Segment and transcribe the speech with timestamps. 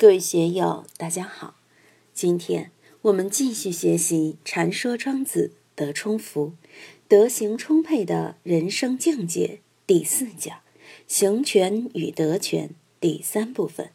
[0.00, 1.56] 各位学友，大家好。
[2.14, 2.70] 今天
[3.02, 6.52] 我们继续学习《禅说庄子德充福，
[7.08, 9.46] 德行充沛的人生境界》
[9.88, 10.60] 第四讲
[11.08, 13.90] “行权与德权”第三部分。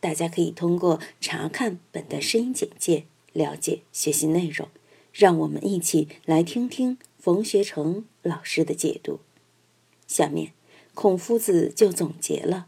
[0.00, 4.68] 大家可以通过查看本的声音简介了解学习内容。
[5.12, 9.20] 让我们一起来听听冯学成老师的解读。
[10.08, 10.52] 下面，
[10.94, 12.66] 孔夫子就总结了。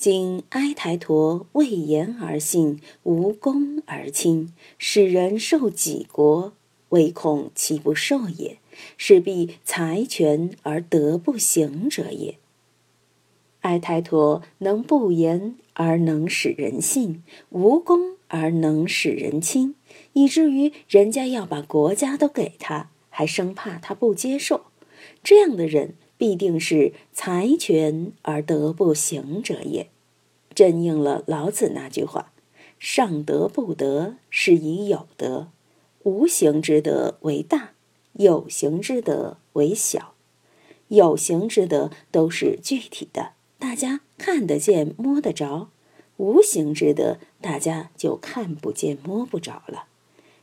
[0.00, 6.54] 今哀台陀为言而信，无功而亲，使人受己国，
[6.88, 8.56] 唯恐其不受也，
[8.96, 12.38] 是必财权而德不行者也。
[13.60, 19.74] 哀台陀能不言而能使人信，无功而能使人亲，
[20.14, 24.62] 以至于人家要把国家都给他，还生怕他不接受。
[25.22, 25.96] 这样的人。
[26.20, 29.88] 必定是财权而德不行者也，
[30.60, 32.34] 正应了老子那句话
[32.78, 35.46] ：“上德不德，是以有德；
[36.02, 37.70] 无形之德为大，
[38.12, 40.12] 有形之德为小。
[40.88, 45.68] 有形之德都是具体的，大家看得见、摸得着；
[46.18, 49.84] 无形之德，大家就看不见、摸不着了。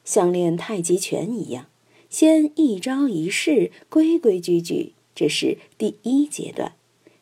[0.03, 1.67] 像练太极拳一样，
[2.09, 6.73] 先一招一式，规规矩矩。”这是第一阶段，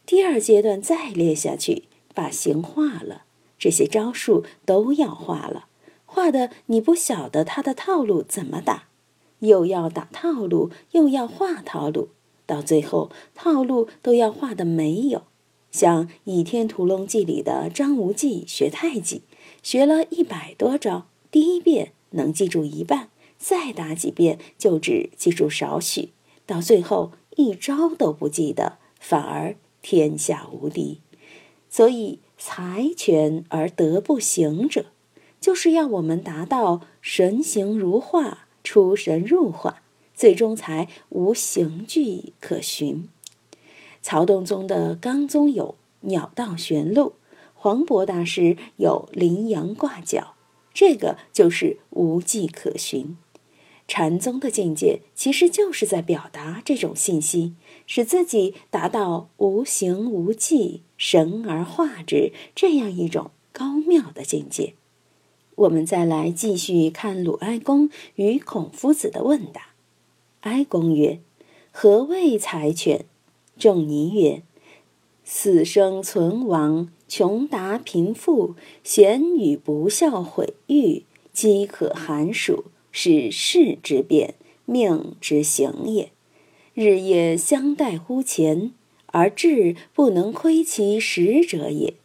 [0.05, 1.83] 第二阶段再练下去，
[2.16, 3.25] 把形画了，
[3.59, 5.67] 这些招数都要画了，
[6.05, 8.88] 画的你不晓得他的套路怎么打，
[9.39, 12.09] 又要打套路，又要画套路，
[12.47, 15.23] 到最后套路都要画的没有。
[15.69, 19.21] 像《倚天屠龙记》里的张无忌学太极，
[19.61, 26.09] 学了一百多招，第一遍能记住一半，再打几遍就只记住少许，
[26.47, 27.11] 到最后。
[27.38, 31.02] 一招都不记得，反而天下无敌。
[31.76, 34.86] 所以财权而德不行者，
[35.42, 39.82] 就是要我们达到神形如画、出神入化，
[40.14, 43.10] 最终才无形具可寻。
[44.02, 47.16] 曹洞宗的刚宗有鸟道玄露，
[47.54, 50.36] 黄渤大师有羚羊挂角，
[50.73, 53.17] 这个就是无迹可寻。
[53.88, 57.54] 禅宗的境界其实就是在表达这种信息，
[57.86, 64.73] 使自己达到无形无迹、神而化之这样一种高妙的境界。
[65.56, 69.70] 我们再来继续看鲁哀公与孔夫子的问答。
[70.42, 71.22] 哀公曰
[71.72, 73.06] ：“何谓财权？”
[73.58, 74.42] 仲尼曰
[75.23, 82.66] ：“死生存亡，穷达贫富，贤与不孝，毁誉，饥渴寒暑。”
[82.98, 86.11] 是世之变，命之行也。
[86.73, 88.72] 日夜相待乎前，
[89.08, 91.95] 而志不能窥其实者也。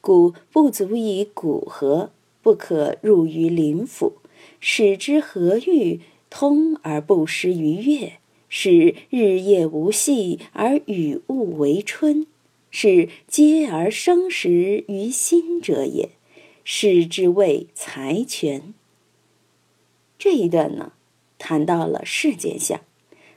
[0.00, 2.12] 故不足以古河，
[2.42, 4.12] 不可入于林府，
[4.60, 5.98] 使之和欲，
[6.30, 8.12] 通而不失于乐。
[8.48, 12.24] 是日夜无隙而雨物为春，
[12.70, 16.10] 是接而生时于心者也。
[16.62, 18.72] 是之谓财权。
[20.18, 20.92] 这一段呢，
[21.38, 22.80] 谈到了世间相，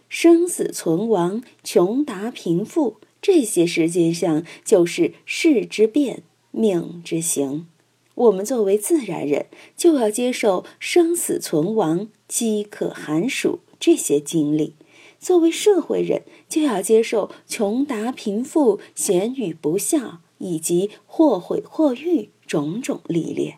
[0.08, 7.68] 生死存亡、穷达贫富这些世间相，就是世之变、命之行。
[8.16, 9.46] 我们作为自然人，
[9.78, 14.74] 就要接受生死存亡、饥渴寒暑这些经历；
[15.20, 23.58] 作为社会人，就要接受穷达贫富、贤与不孝以及或毁或誉种种历练。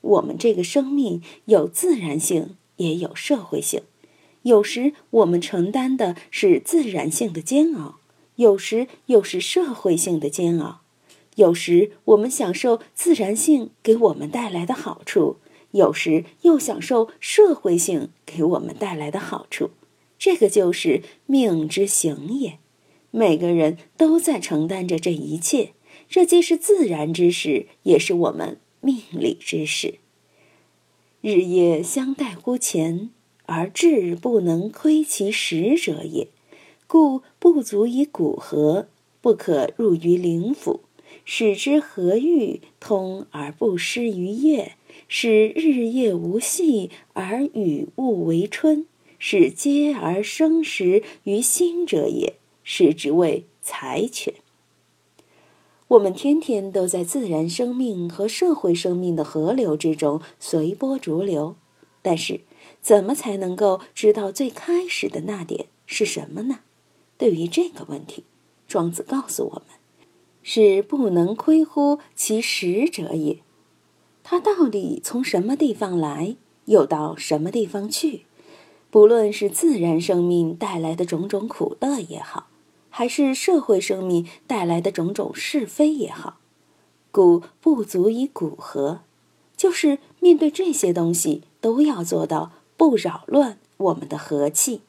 [0.00, 2.56] 我们这个生命有自然性。
[2.78, 3.82] 也有社会性，
[4.42, 8.00] 有时我们承担的是自然性的煎熬，
[8.36, 10.82] 有时又是社会性的煎熬；
[11.36, 15.36] 有时我们享受自然性给我们带来的好处，
[15.72, 19.70] 有时又享受社会性给我们带来的好处。
[20.18, 22.58] 这个就是命之行也。
[23.10, 25.72] 每个人都在承担着这一切，
[26.08, 29.94] 这既是自然之事，也是我们命理之事。
[31.30, 33.10] 日夜相待乎前，
[33.44, 36.28] 而志不能窥其实者也。
[36.86, 38.88] 故不足以古河，
[39.20, 40.80] 不可入于灵府，
[41.26, 44.72] 使之和欲，通而不失于乐。
[45.06, 48.86] 使日夜无隙而与物为春，
[49.18, 52.36] 使接而生时于心者也。
[52.64, 54.32] 是之谓财权。
[55.88, 61.56] 我们天天都在自然生命和社会生命的河流之中随波逐流，
[62.02, 62.42] 但是
[62.82, 66.58] 怎么才能够知道最开始的那点是什么呢？
[67.16, 68.24] 对于这个问题，
[68.66, 69.78] 庄子告诉我们：
[70.42, 73.38] 是不能窥乎其实者也。
[74.22, 76.36] 它到底从什么地方来，
[76.66, 78.26] 又到什么地方去？
[78.90, 82.47] 不论是自然生命带来的种种苦乐也好，
[82.98, 86.38] 还是社会生命带来的种种是非也好，
[87.12, 89.02] 故不足以古和，
[89.56, 94.80] 就是面对这些东西，都要做到不扰乱我们的和气，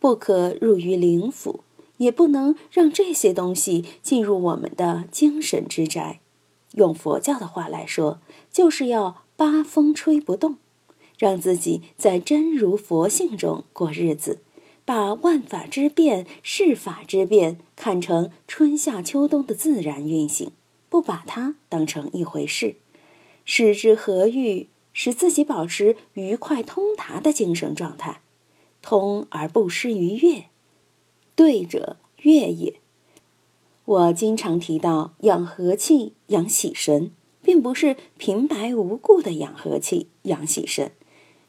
[0.00, 1.60] 不可入于灵府，
[1.98, 6.18] 也不能让这些东西进入我们的精神之宅。
[6.72, 8.18] 用佛教的话来说，
[8.50, 10.56] 就是要八风吹不动。
[11.16, 14.40] 让自己在真如佛性中过日子，
[14.84, 20.52] 把万法之变、世法之变看成春夏秋冬的自然运行，
[20.88, 22.76] 不把它当成一回事，
[23.44, 24.68] 使之和欲？
[24.96, 28.20] 使自己保持愉快通达的精神状态，
[28.80, 30.44] 通而不失于悦，
[31.34, 32.74] 对者悦也。
[33.86, 37.10] 我经常提到养和气、养喜神，
[37.42, 40.92] 并不是平白无故的养和气、养喜神。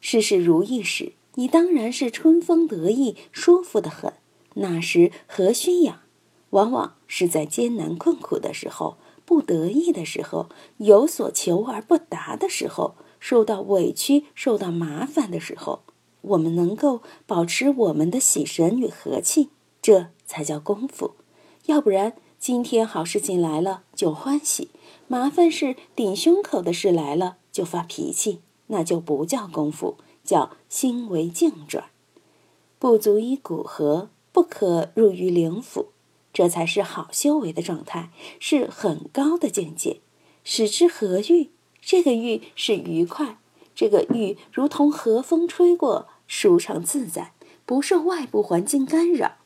[0.01, 4.13] 事事如意时，你当然是春风得意、舒服的很。
[4.55, 5.99] 那时何须养？
[6.51, 10.47] 往往是在艰难困苦的时候、不得意的时候、
[10.77, 15.81] 有所求而不达的时候、受到委屈、受到麻烦的时候，
[16.21, 19.49] 我们能够保持我们的喜神与和气，
[19.81, 21.15] 这才叫功夫。
[21.65, 24.69] 要不然，今天好事情来了就欢喜，
[25.07, 28.39] 麻烦事顶胸口的事来了就发脾气。
[28.67, 31.85] 那就不叫功夫，叫心为境转，
[32.79, 35.89] 不足以古和，不可入于灵府，
[36.33, 40.01] 这才是好修为的状态，是很高的境界。
[40.43, 41.51] 使之和欲，
[41.81, 43.39] 这个欲是愉快，
[43.73, 47.33] 这个欲如同和风吹过，舒畅自在，
[47.65, 49.37] 不受外部环境干扰，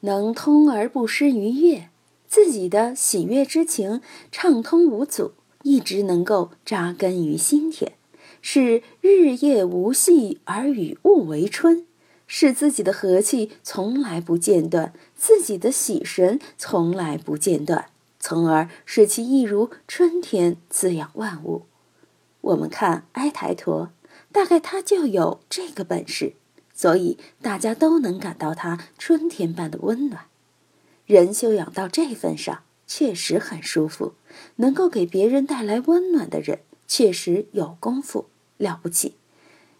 [0.00, 1.90] 能通而不失于悦，
[2.26, 4.00] 自己的喜悦之情
[4.32, 5.32] 畅通无阻，
[5.62, 7.92] 一直能够扎根于心田。
[8.42, 11.86] 是日夜无息而与物为春，
[12.26, 17.86] 使自己的和气从来不间断，自己的喜神从来不间断，
[18.18, 21.66] 从而使其一如春天滋养万物。
[22.40, 23.90] 我们看埃台陀，
[24.32, 26.32] 大概他就有这个本事，
[26.72, 30.24] 所以大家都能感到他春天般的温暖。
[31.04, 34.14] 人修养到这份上，确实很舒服，
[34.56, 36.60] 能够给别人带来温暖的人。
[36.90, 38.26] 确实有功夫，
[38.56, 39.14] 了不起。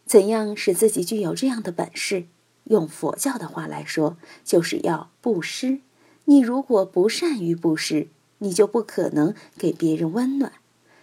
[0.07, 2.27] 怎样使自己具有这样的本事？
[2.65, 5.81] 用佛教的话来说，就是要布施。
[6.27, 8.07] 你如果不善于布施，
[8.39, 10.53] 你就不可能给别人温暖。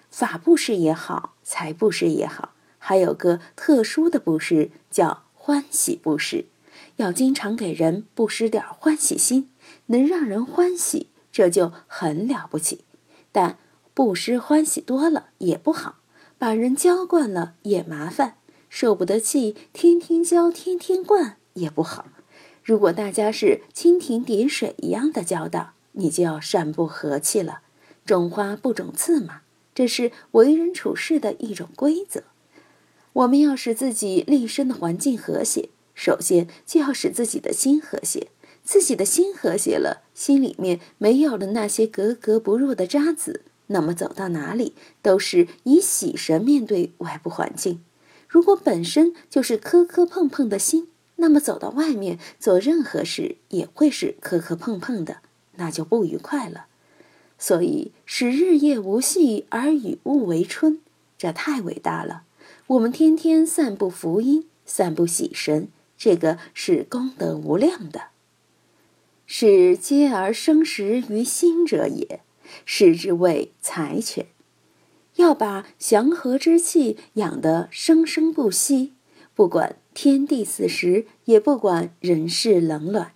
[0.10, 6.46] 法布施也好，财布施也好，还有个特殊的布施叫欢喜布施，
[6.96, 9.50] 要经常给人布施点欢喜心，
[9.88, 12.86] 能让人欢喜，这就很了不起。
[13.34, 13.60] 但
[13.98, 15.96] 不施欢喜多了也不好，
[16.38, 18.36] 把人教惯了也麻烦，
[18.70, 22.06] 受不得气，天天教，天天惯也不好。
[22.64, 27.62] 如果大家是蜻蜓点水一样的教导，你就要善不和气了。
[28.06, 29.42] 种花不种刺嘛，
[29.74, 32.22] 这是为人处事的一种规则。
[33.14, 38.28] 我们要使自己立身的环境和谐，首先就要使自己的心和谐。
[38.64, 43.42] 自己的心和谐了，心里面没有了那些格格不入的渣子。
[43.68, 47.82] 那么走到哪里都是以喜神面对外部环境。
[48.28, 55.18] 如果本身就是磕磕碰碰的心，那么走到外面做任何事也会是磕磕碰碰的，
[55.56, 56.66] 那就不愉快了。
[57.40, 60.80] 所以使日夜无隙而与物为春，
[61.18, 62.24] 这太伟大了。
[62.68, 68.08] 我们天天散布福音，散布喜神，这个是功德无量的，
[69.26, 72.22] 是接而生实于心者也。
[72.66, 74.28] 是之谓财权，
[75.16, 78.94] 要把祥和之气养得生生不息，
[79.34, 83.14] 不管天地四时，也不管人世冷暖。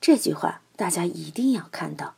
[0.00, 2.16] 这句话大家一定要看到，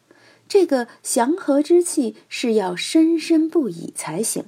[0.48, 4.44] 这个祥和之气是要生生不已才行。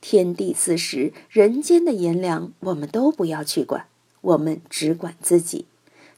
[0.00, 3.86] 天地四时，人间的炎凉，我们都不要去管，
[4.20, 5.66] 我们只管自己。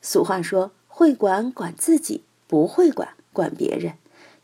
[0.02, 3.95] 俗话说：“会管管自己，不会管管别人。”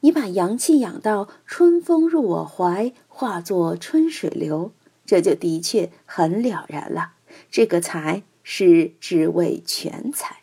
[0.05, 4.71] 你把阳气养到春风入我怀，化作春水流，
[5.07, 7.15] 这就的确很了然了。
[7.51, 10.41] 这个才是只为全才。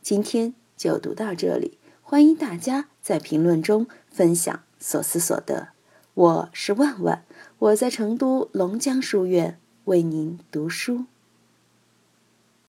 [0.00, 5.68] 今天就读到这里，欢迎大家在评论中分享所思所得。
[6.14, 7.26] 我是万万，
[7.58, 11.04] 我在成都龙江书院为您读书。